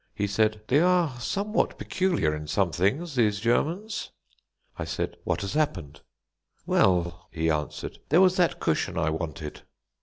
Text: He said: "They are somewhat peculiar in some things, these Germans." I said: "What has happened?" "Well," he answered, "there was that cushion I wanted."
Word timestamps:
He 0.15 0.25
said: 0.25 0.63
"They 0.67 0.79
are 0.79 1.19
somewhat 1.19 1.77
peculiar 1.77 2.35
in 2.35 2.47
some 2.47 2.71
things, 2.71 3.13
these 3.13 3.39
Germans." 3.39 4.09
I 4.75 4.83
said: 4.83 5.15
"What 5.25 5.41
has 5.41 5.53
happened?" 5.53 6.01
"Well," 6.65 7.27
he 7.29 7.51
answered, 7.51 7.99
"there 8.09 8.19
was 8.19 8.35
that 8.37 8.59
cushion 8.59 8.97
I 8.97 9.11
wanted." 9.11 9.61